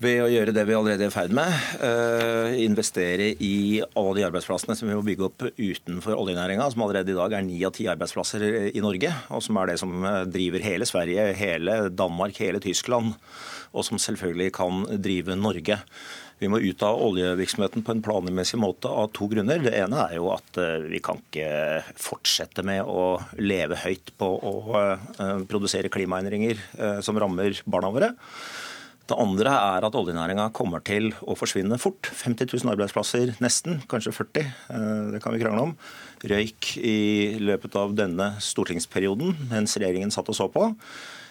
Ved 0.00 0.22
å 0.24 0.30
gjøre 0.32 0.54
det 0.56 0.62
vi 0.64 0.72
allerede 0.72 1.04
er 1.04 1.10
i 1.10 1.12
ferd 1.12 1.34
med. 1.36 1.52
Uh, 1.82 2.54
investere 2.64 3.34
i 3.44 3.82
alle 3.84 4.14
de 4.16 4.24
arbeidsplassene 4.24 4.72
som 4.78 4.88
vi 4.88 4.96
må 4.96 5.04
bygge 5.04 5.26
opp 5.26 5.44
utenfor 5.58 6.16
oljenæringa, 6.16 6.70
som 6.72 6.86
allerede 6.86 7.12
i 7.12 7.18
dag 7.18 7.36
er 7.36 7.44
ni 7.44 7.60
av 7.68 7.74
ti 7.76 7.84
arbeidsplasser 7.92 8.46
i 8.72 8.80
Norge, 8.80 9.12
og 9.28 9.44
som 9.44 9.60
er 9.60 9.72
det 9.72 9.76
som 9.82 9.92
driver 10.32 10.64
hele 10.64 10.88
Sverige, 10.88 11.28
hele 11.36 11.82
Danmark, 11.92 12.40
hele 12.40 12.62
Tyskland 12.64 13.12
og 13.70 13.86
som 13.86 14.00
selvfølgelig 14.00 14.50
kan 14.56 14.82
drive 15.02 15.36
Norge. 15.38 15.78
Vi 16.40 16.48
må 16.48 16.58
ut 16.62 16.82
av 16.86 17.02
oljevirksomheten 17.04 17.84
på 17.84 17.92
en 17.92 18.02
planmessig 18.02 18.58
måte 18.60 18.88
av 18.88 19.10
to 19.16 19.28
grunner. 19.30 19.60
Det 19.60 19.74
ene 19.76 20.06
er 20.06 20.16
jo 20.16 20.30
at 20.32 20.56
eh, 20.60 20.86
vi 20.88 21.02
kan 21.04 21.20
ikke 21.20 21.82
fortsette 22.00 22.64
med 22.66 22.88
å 22.88 23.20
leve 23.36 23.76
høyt 23.82 24.14
på 24.18 24.30
å 24.48 24.54
eh, 24.80 25.44
produsere 25.50 25.92
klimaendringer 25.92 26.56
eh, 26.56 26.98
som 27.04 27.20
rammer 27.20 27.60
barna 27.68 27.92
våre. 27.92 28.10
Det 29.10 29.18
andre 29.18 29.50
er 29.50 29.84
at 29.86 29.96
oljenæringa 29.98 30.50
kommer 30.54 30.82
til 30.86 31.08
å 31.26 31.34
forsvinne 31.34 31.80
fort. 31.82 32.06
50 32.14 32.52
000 32.52 32.70
arbeidsplasser 32.76 33.32
nesten, 33.42 33.80
kanskje 33.90 34.12
40. 34.14 34.52
Det 35.16 35.22
kan 35.24 35.34
vi 35.34 35.40
krangle 35.42 35.64
om. 35.66 35.72
Røyk 36.30 36.76
i 36.78 37.40
løpet 37.42 37.74
av 37.80 37.96
denne 37.98 38.36
stortingsperioden 38.44 39.34
mens 39.50 39.74
regjeringen 39.80 40.14
satt 40.14 40.30
og 40.30 40.38
så 40.38 40.46
på. 40.52 40.68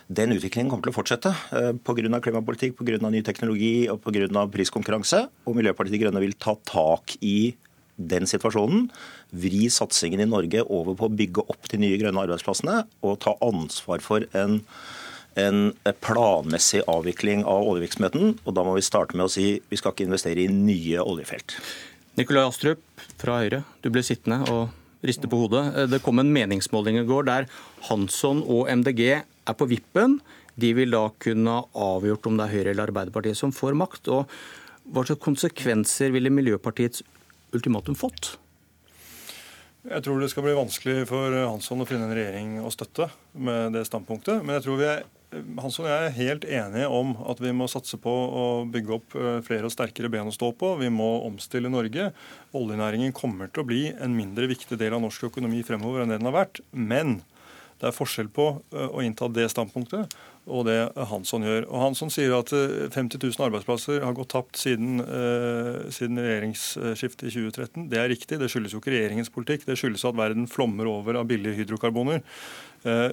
Den 0.09 0.33
utviklingen 0.33 0.71
kommer 0.71 0.87
til 0.87 0.91
å 0.91 0.97
fortsette 0.97 1.31
eh, 1.55 1.71
pga. 1.85 2.19
klimapolitikk, 2.25 2.75
pga. 2.75 2.97
ny 3.07 3.21
teknologi 3.23 3.87
og 3.93 4.01
pga. 4.03 4.45
priskonkurranse. 4.51 5.27
Og 5.47 5.55
Miljøpartiet 5.55 5.95
De 5.95 6.03
Grønne 6.03 6.23
vil 6.23 6.35
ta 6.35 6.57
tak 6.67 7.15
i 7.21 7.53
den 7.99 8.27
situasjonen, 8.27 8.87
vri 9.35 9.67
satsingen 9.71 10.23
i 10.23 10.27
Norge 10.27 10.63
over 10.65 10.95
på 10.97 11.07
å 11.07 11.13
bygge 11.13 11.43
opp 11.51 11.67
de 11.71 11.79
nye 11.81 11.99
grønne 11.99 12.23
arbeidsplassene 12.23 12.85
og 13.03 13.19
ta 13.25 13.35
ansvar 13.43 13.99
for 14.03 14.23
en 14.39 14.61
en 15.39 15.61
planmessig 16.03 16.83
avvikling 16.89 17.45
av 17.47 17.67
oljevirksomheten. 17.71 18.35
Og 18.43 18.55
da 18.57 18.65
må 18.65 18.75
vi 18.77 18.85
starte 18.85 19.17
med 19.17 19.27
å 19.27 19.31
si 19.33 19.59
vi 19.69 19.79
skal 19.79 19.95
ikke 19.95 20.07
investere 20.09 20.43
i 20.43 20.51
nye 20.51 21.03
oljefelt. 21.03 21.55
Nikolai 22.19 22.43
Astrup 22.49 22.83
fra 23.21 23.39
Høyre, 23.39 23.63
du 23.83 23.89
ble 23.93 24.03
sittende 24.03 24.41
og 24.51 25.05
riste 25.05 25.29
på 25.31 25.39
hodet. 25.43 25.63
Det 25.91 26.01
kom 26.03 26.19
en 26.19 26.33
meningsmåling 26.35 26.99
i 26.99 27.07
går 27.07 27.29
der 27.29 27.47
Hansson 27.87 28.41
og 28.43 28.67
MDG 28.71 29.03
er 29.13 29.57
på 29.57 29.69
vippen. 29.69 30.19
De 30.59 30.73
vil 30.75 30.91
da 30.91 31.05
kunne 31.23 31.61
avgjort 31.71 32.27
om 32.27 32.39
det 32.39 32.47
er 32.47 32.55
Høyre 32.57 32.73
eller 32.73 32.89
Arbeiderpartiet 32.89 33.39
som 33.39 33.55
får 33.55 33.77
makt. 33.79 34.11
Og 34.11 34.27
hva 34.89 35.05
slags 35.05 35.23
konsekvenser 35.23 36.11
ville 36.15 36.33
Miljøpartiets 36.33 37.05
ultimatum 37.55 37.95
fått? 37.97 38.35
Jeg 39.89 40.03
tror 40.03 40.19
det 40.19 40.27
skal 40.33 40.43
bli 40.43 40.57
vanskelig 40.57 41.05
for 41.07 41.33
Hansson 41.39 41.79
å 41.79 41.87
finne 41.87 42.09
en 42.09 42.17
regjering 42.17 42.57
å 42.59 42.71
støtte 42.73 43.07
med 43.39 43.77
det 43.77 43.85
standpunktet. 43.87 44.43
Men 44.43 44.57
jeg 44.57 44.65
tror 44.65 44.81
vi 44.81 44.89
er 44.89 45.05
Hansson 45.29 45.85
og 45.85 45.91
jeg 45.91 46.05
er 46.07 46.15
helt 46.15 46.45
enige 46.49 46.87
om 46.89 47.11
at 47.29 47.41
vi 47.43 47.51
må 47.53 47.67
satse 47.69 47.99
på 48.01 48.09
å 48.11 48.45
bygge 48.71 48.95
opp 48.95 49.17
eh, 49.17 49.41
flere 49.45 49.69
og 49.69 49.73
sterkere 49.73 50.09
ben 50.11 50.29
å 50.29 50.33
stå 50.33 50.51
på. 50.57 50.73
Vi 50.81 50.89
må 50.93 51.09
omstille 51.27 51.69
Norge. 51.69 52.09
Oljenæringen 52.57 53.13
kommer 53.15 53.51
til 53.51 53.63
å 53.63 53.69
bli 53.69 53.83
en 53.93 54.15
mindre 54.17 54.49
viktig 54.49 54.79
del 54.79 54.97
av 54.97 55.03
norsk 55.05 55.29
økonomi 55.29 55.61
fremover 55.67 56.03
enn 56.03 56.15
det 56.15 56.17
den 56.21 56.31
har 56.31 56.37
vært. 56.39 56.63
Men 56.73 57.19
det 57.79 57.91
er 57.91 57.95
forskjell 57.95 58.33
på 58.33 58.49
eh, 58.73 58.89
å 58.89 59.05
innta 59.05 59.29
det 59.29 59.51
standpunktet 59.53 60.17
og 60.49 60.65
det 60.65 60.79
Hansson 61.11 61.45
gjør. 61.45 61.69
Og 61.69 61.83
Hansson 61.83 62.09
sier 62.09 62.33
at 62.33 62.49
50 62.49 62.97
eh, 62.97 63.29
000 63.29 63.49
arbeidsplasser 63.51 64.01
har 64.01 64.17
gått 64.17 64.33
tapt 64.33 64.57
siden, 64.57 64.97
siden 65.93 66.17
regjeringsskiftet 66.25 67.27
i 67.29 67.35
2013. 67.37 67.89
Det 67.91 68.01
er 68.01 68.09
riktig. 68.09 68.41
Det 68.41 68.49
skyldes 68.49 68.73
jo 68.73 68.81
ikke 68.81 68.97
regjeringens 68.97 69.29
politikk. 69.35 69.69
Det 69.69 69.77
skyldes 69.77 70.09
at 70.09 70.17
verden 70.17 70.49
flommer 70.49 70.89
over 70.89 71.21
av 71.21 71.29
billige 71.29 71.61
hydrokarboner, 71.61 72.25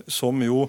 som 0.08 0.40
jo 0.40 0.64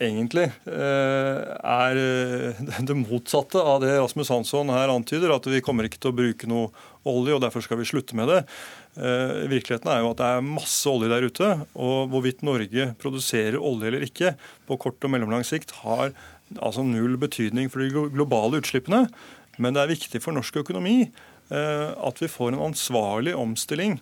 egentlig 0.00 0.46
eh, 0.48 1.40
er 1.60 2.00
eh, 2.00 2.60
det 2.88 2.96
motsatte 2.96 3.60
av 3.60 3.80
det 3.84 3.92
Rasmus 3.98 4.30
Hansson 4.32 4.72
her 4.72 4.92
antyder, 4.92 5.32
at 5.34 5.48
vi 5.50 5.62
kommer 5.64 5.86
ikke 5.86 6.00
til 6.00 6.12
å 6.12 6.16
bruke 6.16 6.50
noe 6.50 6.70
olje, 7.08 7.36
og 7.36 7.42
derfor 7.44 7.64
skal 7.64 7.80
vi 7.80 7.88
slutte 7.88 8.16
med 8.18 8.30
det. 8.32 8.40
Eh, 8.96 9.46
virkeligheten 9.52 9.92
er 9.92 10.02
jo 10.02 10.12
at 10.12 10.20
det 10.20 10.30
er 10.30 10.46
masse 10.46 10.90
olje 10.90 11.10
der 11.12 11.26
ute, 11.28 11.50
og 11.76 12.12
hvorvidt 12.12 12.44
Norge 12.46 12.90
produserer 13.00 13.60
olje 13.60 13.90
eller 13.90 14.06
ikke 14.06 14.34
på 14.68 14.80
kort 14.80 15.04
og 15.06 15.14
mellomlang 15.14 15.44
sikt, 15.46 15.76
har 15.84 16.14
altså 16.58 16.84
null 16.86 17.14
betydning 17.20 17.70
for 17.70 17.84
de 17.84 18.08
globale 18.16 18.62
utslippene. 18.62 19.04
Men 19.60 19.76
det 19.76 19.84
er 19.84 19.92
viktig 19.92 20.22
for 20.24 20.34
norsk 20.34 20.62
økonomi 20.62 21.04
at 21.50 22.20
vi 22.22 22.28
får 22.30 22.52
en 22.52 22.60
ansvarlig 22.68 23.32
omstilling 23.34 23.96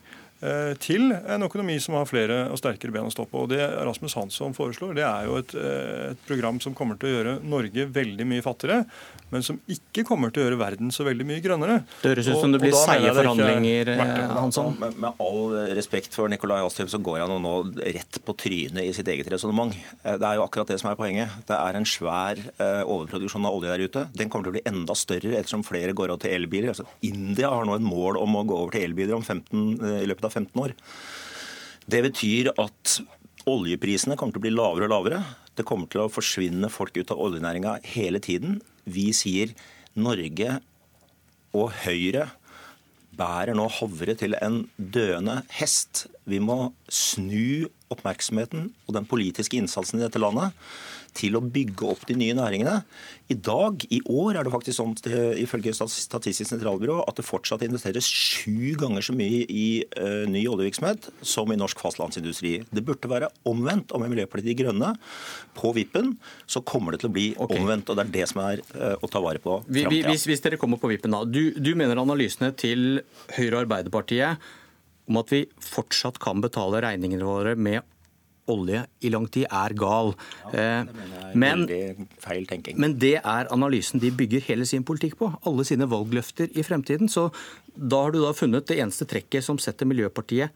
til 0.78 1.10
en 1.10 1.42
økonomi 1.42 1.78
som 1.82 1.96
har 1.98 2.06
flere 2.06 2.44
og 2.52 2.58
sterkere 2.60 2.94
ben 2.94 3.08
å 3.08 3.12
stå 3.12 3.24
på. 3.26 3.44
Og 3.44 3.50
Det 3.50 3.58
Rasmus 3.58 4.14
Hansson 4.18 4.54
foreslår, 4.56 4.94
det 4.98 5.04
er 5.06 5.26
jo 5.26 5.38
et, 5.40 5.54
eh, 5.54 6.10
et, 6.12 6.20
program 6.28 6.60
som 6.60 6.74
kommer 6.78 6.98
til 6.98 7.08
å 7.08 7.14
gjøre 7.16 7.34
Norge 7.42 7.86
veldig 7.90 8.26
mye 8.28 8.44
fattigere, 8.44 8.84
men 9.32 9.44
som 9.44 9.58
ikke 9.68 10.04
kommer 10.08 10.32
til 10.32 10.42
å 10.42 10.46
gjøre 10.46 10.60
verden 10.60 10.92
så 10.94 11.04
veldig 11.06 11.26
mye 11.28 11.42
grønnere. 11.44 11.82
Det 12.02 12.12
høres 12.12 12.28
ut 12.28 12.40
som 12.40 12.52
det 12.52 12.60
blir 12.62 12.76
seige 12.76 13.12
forhandlinger, 13.16 13.92
eh, 13.94 14.34
Hansson. 14.36 14.78
Med, 14.78 14.96
med, 14.96 15.12
all 15.18 15.74
respekt 15.76 16.14
for 16.14 16.28
Nikolai 16.28 16.60
Astrup, 16.64 16.88
så 16.92 17.02
går 17.02 17.24
han 17.24 17.42
nå 17.42 17.54
rett 17.82 18.20
på 18.24 18.36
trynet 18.36 18.84
i 18.84 18.92
sitt 18.96 19.08
eget 19.08 19.30
resonnement. 19.32 19.74
Det 20.02 20.22
er 20.22 20.38
jo 20.38 20.46
akkurat 20.46 20.68
det 20.68 20.78
som 20.80 20.90
er 20.90 20.98
poenget. 20.98 21.28
Det 21.48 21.56
er 21.56 21.78
en 21.78 21.88
svær 21.88 22.38
overproduksjon 22.58 23.46
av 23.48 23.58
olje 23.58 23.72
der 23.72 23.84
ute. 23.84 24.06
Den 24.16 24.30
kommer 24.30 24.48
til 24.48 24.54
å 24.54 24.56
bli 24.58 24.66
enda 24.68 24.96
større 24.98 25.36
ettersom 25.38 25.64
flere 25.66 25.94
går 25.96 26.14
over 26.14 26.24
til 26.24 26.36
elbiler. 26.36 26.72
Altså, 26.72 26.86
India 27.02 27.50
har 27.52 27.66
nå 27.68 27.76
et 27.76 27.84
mål 27.84 28.20
om 28.20 28.38
å 28.38 28.44
gå 28.48 28.56
over 28.56 28.76
til 28.76 28.86
elbiler 28.88 29.18
om 29.18 29.24
15, 29.24 30.02
i 30.02 30.08
løpet 30.08 30.27
av 30.27 30.27
av 30.28 30.36
15 30.36 30.62
år. 30.62 30.76
Det 31.88 32.02
betyr 32.04 32.52
at 32.60 32.98
oljeprisene 33.48 34.16
kommer 34.18 34.36
til 34.36 34.42
å 34.42 34.46
bli 34.46 34.54
lavere 34.54 34.88
og 34.88 34.94
lavere. 34.94 35.22
Det 35.56 35.66
kommer 35.66 35.90
til 35.90 36.04
å 36.04 36.12
forsvinne 36.12 36.70
folk 36.72 36.96
ut 37.00 37.12
av 37.14 37.20
oljenæringa 37.24 37.78
hele 37.96 38.20
tiden. 38.22 38.60
Vi 38.84 39.08
sier 39.16 39.56
Norge 39.98 40.60
og 41.56 41.72
Høyre 41.82 42.28
bærer 43.18 43.56
nå 43.56 43.66
havre 43.80 44.14
til 44.18 44.36
en 44.38 44.62
døende 44.78 45.40
hest. 45.58 46.06
Vi 46.28 46.38
må 46.42 46.70
snu 46.92 47.66
oppmerksomheten 47.94 48.70
og 48.86 48.96
den 48.96 49.08
politiske 49.08 49.58
innsatsen 49.58 50.00
i 50.00 50.06
dette 50.06 50.20
landet 50.22 50.56
til 51.16 51.38
å 51.38 51.42
bygge 51.42 51.86
opp 51.88 52.04
de 52.08 52.16
nye 52.18 52.36
næringene. 52.36 52.74
I 53.32 53.36
dag, 53.44 53.84
i 53.92 54.00
år, 54.04 54.38
er 54.38 54.46
det 54.46 54.52
faktisk 54.52 54.78
sånn 54.78 54.94
ifølge 55.40 55.74
Statistisk 55.78 56.50
sentralbyrå 56.50 57.00
at 57.08 57.18
det 57.18 57.26
fortsatt 57.26 57.64
investeres 57.66 58.06
sju 58.08 58.74
ganger 58.80 59.04
så 59.04 59.14
mye 59.16 59.44
i 59.48 59.66
uh, 59.98 60.24
ny 60.30 60.44
oljevirksomhet 60.50 61.10
som 61.26 61.50
i 61.52 61.58
norsk 61.58 61.80
fastlandsindustri. 61.82 62.54
Det 62.70 62.84
burde 62.84 63.10
være 63.10 63.30
omvendt. 63.48 63.92
Og 63.94 64.02
med 64.02 64.12
Miljøpartiet 64.14 64.50
De 64.50 64.56
Grønne 64.62 64.92
på 65.58 65.72
vippen, 65.76 66.14
så 66.50 66.62
kommer 66.66 66.94
det 66.94 67.02
til 67.02 67.10
å 67.10 67.16
bli 67.16 67.26
okay. 67.36 67.60
omvendt. 67.60 67.90
Og 67.90 67.98
det 67.98 68.06
er 68.06 68.14
det 68.20 68.28
som 68.32 68.44
er 68.44 68.62
uh, 68.76 68.94
å 69.00 69.10
ta 69.10 69.22
vare 69.24 69.42
på 69.42 69.60
framtida. 69.64 70.12
Hvis, 70.12 70.28
hvis, 70.28 70.44
dere 70.44 70.60
kommer 70.60 70.80
på 70.80 70.92
vippen, 70.92 71.14
da. 71.14 71.24
Du, 71.28 71.50
du 71.56 71.74
mener 71.78 72.00
analysene 72.00 72.52
til 72.56 73.02
Høyre 73.36 73.54
og 73.54 73.62
Arbeiderpartiet 73.66 74.48
om 75.08 75.20
at 75.20 75.32
vi 75.32 75.44
fortsatt 75.64 76.20
kan 76.22 76.42
betale 76.44 76.82
regningene 76.84 77.26
våre 77.26 77.54
med 77.56 77.82
olje 78.48 78.82
i 79.04 79.10
lang 79.12 79.26
tid 79.28 79.46
er 79.52 79.74
gal. 79.76 80.14
Ja, 80.44 80.52
det 80.52 81.36
men, 81.36 81.66
men, 82.80 82.94
det 83.00 83.14
er 83.20 83.50
analysen 83.52 84.00
de 84.00 84.10
bygger 84.14 84.44
hele 84.48 84.66
sin 84.68 84.86
politikk 84.88 85.18
på. 85.20 85.30
Alle 85.48 85.66
sine 85.68 85.88
valgløfter 85.90 86.52
i 86.56 86.64
fremtiden. 86.64 87.10
Så 87.12 87.28
da 87.74 88.04
har 88.06 88.14
du 88.14 88.22
da 88.22 88.32
funnet 88.36 88.68
det 88.70 88.80
eneste 88.80 89.08
trekket 89.08 89.44
som 89.44 89.60
setter 89.60 89.88
Miljøpartiet 89.88 90.54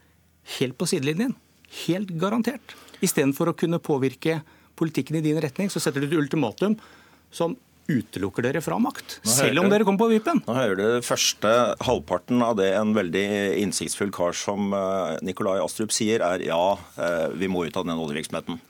helt 0.57 0.77
på 0.79 0.89
sidelinjen. 0.89 1.35
Helt 1.85 2.15
garantert. 2.21 2.75
Istedenfor 3.03 3.51
å 3.51 3.57
kunne 3.57 3.81
påvirke 3.83 4.41
politikken 4.79 5.19
i 5.19 5.25
din 5.25 5.39
retning, 5.41 5.69
så 5.69 5.81
setter 5.81 6.01
du 6.01 6.09
et 6.09 6.17
ultimatum 6.17 6.75
som 7.33 7.55
utelukker 7.91 8.45
dere 8.45 8.61
fra 8.63 8.77
makt, 8.81 9.17
selv 9.27 9.63
om 9.63 9.69
dere 9.71 9.85
kommer 9.87 10.05
på 10.05 10.11
vippen? 10.13 10.41
Nå 10.47 10.55
hører 10.55 10.79
du 10.79 11.05
første 11.05 11.51
halvparten 11.83 12.43
av 12.45 12.57
det 12.59 12.71
en 12.77 12.93
veldig 12.95 13.25
innsiktsfull 13.61 14.13
kar 14.15 14.35
som 14.37 14.73
eh, 14.77 15.17
Nikolai 15.25 15.59
Astrup 15.63 15.93
sier, 15.95 16.23
er 16.23 16.45
ja, 16.47 16.77
eh, 16.97 17.27
vi 17.39 17.51
må 17.51 17.65
ut 17.67 17.79
av 17.79 17.87
den 17.87 17.99
oljevirksomheten. 17.99 18.61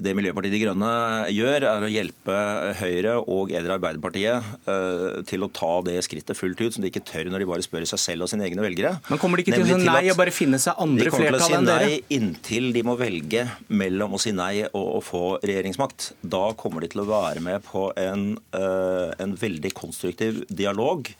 Det 0.00 0.14
Miljøpartiet 0.16 0.54
De 0.54 0.60
Grønne 0.62 0.90
gjør, 1.34 1.66
er 1.68 1.84
å 1.84 1.90
hjelpe 1.90 2.36
Høyre 2.78 3.16
og 3.20 3.52
eller 3.52 3.74
Arbeiderpartiet 3.74 4.46
uh, 4.64 5.20
til 5.28 5.44
å 5.44 5.50
ta 5.52 5.72
det 5.84 5.98
skrittet 6.06 6.38
fullt 6.38 6.62
ut, 6.62 6.72
som 6.74 6.84
de 6.84 6.88
ikke 6.88 7.04
tør 7.04 7.28
når 7.28 7.44
de 7.44 7.48
bare 7.50 7.66
spør 7.66 7.84
seg 7.90 8.00
selv 8.00 8.26
og 8.26 8.32
sine 8.32 8.46
egne 8.48 8.64
velgere. 8.64 8.94
Men 9.10 9.20
kommer 9.20 9.38
de 9.38 9.44
ikke 9.44 9.58
til 9.58 9.66
å 9.66 9.78
si 9.82 9.84
nei 9.84 10.06
og 10.08 10.18
bare 10.18 10.34
finne 10.34 10.60
seg 10.62 10.80
andre 10.80 11.12
flertall 11.12 11.58
enn 11.58 11.68
dere? 11.68 11.76
De 11.76 11.76
kommer 11.76 11.76
til 11.76 11.76
å 11.76 11.82
si 11.84 11.92
nei 11.92 12.18
inntil 12.18 12.72
de 12.72 12.86
må 12.88 12.96
velge 13.00 13.46
mellom 13.68 14.16
å 14.16 14.22
si 14.22 14.32
nei 14.36 14.54
og 14.70 14.88
å 14.96 15.04
få 15.04 15.22
regjeringsmakt. 15.44 16.12
Da 16.24 16.44
kommer 16.58 16.86
de 16.86 16.92
til 16.94 17.04
å 17.04 17.08
være 17.12 17.44
med 17.44 17.62
på 17.68 17.90
en, 18.00 18.30
uh, 18.56 19.08
en 19.20 19.36
veldig 19.38 19.76
konstruktiv 19.76 20.44
dialog 20.48 21.12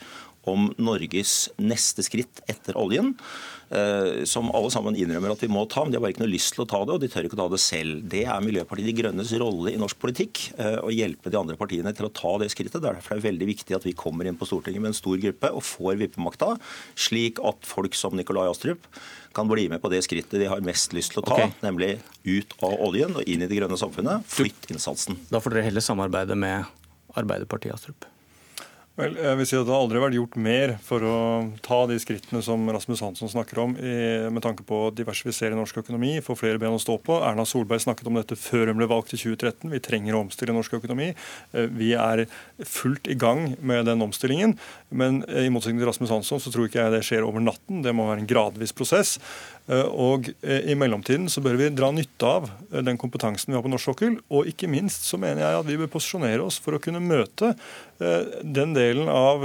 om 0.49 0.71
Norges 0.81 1.51
neste 1.61 2.05
skritt 2.07 2.43
etter 2.51 2.79
oljen. 2.79 3.15
Eh, 3.73 4.25
som 4.29 4.51
alle 4.53 4.69
sammen 4.71 4.97
innrømmer 5.01 5.33
at 5.33 5.41
vi 5.41 5.49
må 5.49 5.63
ta, 5.71 5.81
men 5.81 5.95
de 5.95 5.97
har 5.97 6.03
bare 6.05 6.13
ikke 6.13 6.25
noe 6.27 6.33
lyst 6.35 6.53
til 6.53 6.67
å 6.67 6.69
ta 6.69 6.83
det, 6.85 6.93
og 6.93 7.01
de 7.01 7.09
tør 7.09 7.25
ikke 7.25 7.39
å 7.39 7.41
ta 7.41 7.47
det 7.55 7.61
selv. 7.63 8.03
Det 8.13 8.27
er 8.29 8.45
Miljøpartiet 8.45 8.91
De 8.91 8.95
Grønnes 8.99 9.33
rolle 9.41 9.73
i 9.73 9.81
norsk 9.81 9.97
politikk 10.03 10.43
eh, 10.61 10.77
å 10.85 10.93
hjelpe 10.93 11.33
de 11.33 11.41
andre 11.41 11.57
partiene 11.57 11.95
til 11.97 12.11
å 12.11 12.13
ta 12.13 12.35
det 12.43 12.51
skrittet. 12.53 12.83
Derfor 12.85 13.15
er 13.15 13.23
det 13.23 13.29
veldig 13.31 13.49
viktig 13.49 13.79
at 13.79 13.89
vi 13.89 13.97
kommer 13.97 14.29
inn 14.29 14.37
på 14.37 14.51
Stortinget 14.51 14.85
med 14.85 14.93
en 14.93 14.99
stor 14.99 15.17
gruppe 15.25 15.53
og 15.57 15.65
får 15.65 15.97
vippemakta, 16.05 16.53
slik 17.09 17.41
at 17.49 17.65
folk 17.69 17.97
som 17.97 18.19
Nikolai 18.19 18.51
Astrup 18.51 18.85
kan 19.33 19.49
bli 19.49 19.71
med 19.73 19.81
på 19.81 19.89
det 19.89 20.03
skrittet 20.05 20.37
de 20.43 20.53
har 20.53 20.61
mest 20.67 20.93
lyst 20.93 21.15
til 21.15 21.23
å 21.23 21.29
ta, 21.31 21.39
okay. 21.41 21.57
nemlig 21.65 21.95
ut 22.29 22.53
av 22.61 22.77
oljen 22.77 23.17
og 23.17 23.25
inn 23.25 23.41
i 23.41 23.49
det 23.49 23.57
grønne 23.57 23.81
samfunnet. 23.81 24.29
Flytt 24.29 24.69
innsatsen. 24.75 25.17
Da 25.33 25.41
får 25.41 25.57
dere 25.57 25.71
heller 25.71 25.85
samarbeide 25.85 26.37
med 26.37 26.69
Arbeiderpartiet, 27.17 27.73
Astrup. 27.81 28.12
Vel, 29.03 29.17
jeg 29.19 29.39
vil 29.41 29.49
si 29.49 29.57
at 29.59 29.67
Det 29.67 29.73
har 29.73 29.83
aldri 29.83 30.01
vært 30.03 30.15
gjort 30.15 30.37
mer 30.39 30.73
for 30.85 31.03
å 31.07 31.17
ta 31.65 31.79
de 31.91 31.97
skrittene 31.99 32.43
som 32.45 32.63
Rasmus 32.71 33.01
Hansson 33.03 33.31
snakker 33.33 33.59
om, 33.65 33.75
i, 33.75 33.95
med 34.31 34.45
tanke 34.45 34.63
på 34.67 34.79
å 34.85 34.93
diversifisere 34.95 35.59
norsk 35.59 35.81
økonomi, 35.83 36.15
få 36.23 36.37
flere 36.39 36.61
ben 36.63 36.77
å 36.77 36.81
stå 36.83 36.99
på. 37.03 37.17
Erna 37.27 37.47
Solberg 37.49 37.83
snakket 37.83 38.11
om 38.11 38.21
dette 38.21 38.39
før 38.39 38.71
hun 38.71 38.79
ble 38.79 38.87
valgt 38.91 39.15
i 39.17 39.19
2013. 39.19 39.73
Vi 39.73 39.83
trenger 39.83 40.15
å 40.15 40.23
omstille 40.23 40.55
norsk 40.55 40.77
økonomi. 40.79 41.11
Eh, 41.51 41.67
vi 41.73 41.93
er 41.99 42.25
fullt 42.69 43.11
i 43.11 43.19
gang 43.19 43.57
med 43.59 43.89
den 43.91 44.05
omstillingen. 44.07 44.55
Men 44.95 45.23
i 45.27 45.49
motsetning 45.51 45.83
til 45.83 45.91
Rasmus 45.91 46.13
Hansson 46.15 46.43
så 46.43 46.53
tror 46.55 46.69
ikke 46.69 46.85
jeg 46.85 46.95
det 46.95 47.03
skjer 47.09 47.27
over 47.27 47.43
natten. 47.43 47.83
Det 47.83 47.95
må 47.97 48.07
være 48.11 48.23
en 48.23 48.31
gradvis 48.31 48.77
prosess. 48.77 49.17
Eh, 49.67 49.83
og 49.83 50.31
eh, 50.47 50.71
I 50.71 50.79
mellomtiden 50.79 51.27
så 51.33 51.43
bør 51.43 51.59
vi 51.59 51.73
dra 51.75 51.91
nytte 51.95 52.29
av 52.29 52.51
den 52.71 53.01
kompetansen 53.01 53.51
vi 53.51 53.59
har 53.59 53.67
på 53.67 53.73
norsk 53.73 53.91
sokkel. 53.91 54.21
Og 54.31 54.47
ikke 54.53 54.71
minst 54.71 55.11
så 55.11 55.19
mener 55.19 55.43
jeg 55.43 55.59
at 55.65 55.71
vi 55.73 55.81
bør 55.83 55.91
posisjonere 55.97 56.47
oss 56.47 56.61
for 56.63 56.79
å 56.79 56.83
kunne 56.83 57.03
møte 57.03 57.57
den 58.43 58.75
delen 58.77 59.09
av, 59.11 59.45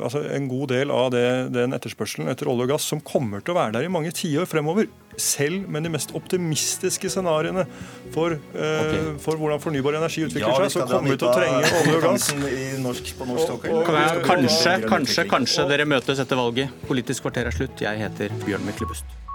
altså 0.00 0.22
en 0.34 0.48
god 0.50 0.70
del 0.72 0.92
av 0.94 1.10
det, 1.14 1.26
den 1.54 1.76
etterspørselen 1.76 2.30
etter 2.32 2.50
olje 2.50 2.66
og 2.66 2.76
gass 2.76 2.86
som 2.90 3.02
kommer 3.04 3.44
til 3.44 3.54
å 3.54 3.58
være 3.60 3.78
der 3.78 3.88
i 3.88 3.92
mange 3.92 4.12
tiår 4.16 4.48
fremover, 4.50 4.88
selv 5.16 5.68
med 5.72 5.86
de 5.86 5.92
mest 5.92 6.12
optimistiske 6.16 7.10
scenarioene 7.12 7.64
for, 8.14 8.36
okay. 8.52 9.04
for 9.22 9.40
hvordan 9.40 9.62
fornybar 9.62 9.98
energi 10.00 10.26
utvikler 10.26 10.48
ja, 10.48 10.56
seg, 10.66 10.74
så 10.76 10.88
kommer 10.90 11.14
vi 11.14 11.20
til 11.20 11.30
å 11.30 11.34
trenge 11.36 11.74
olje 11.82 11.98
og 11.98 12.08
gass. 12.08 12.30
Norsk, 12.86 13.12
norsk 13.26 13.68
kanskje, 14.28 14.80
kanskje, 14.86 15.28
kanskje 15.30 15.68
dere 15.70 15.88
møtes 15.88 16.20
etter 16.22 16.40
valget. 16.40 16.82
Politisk 16.88 17.26
kvarter 17.26 17.48
er 17.48 17.56
slutt. 17.56 17.86
Jeg 17.86 18.04
heter 18.04 18.36
Bjørn 18.44 18.68
Myklebust. 18.68 19.25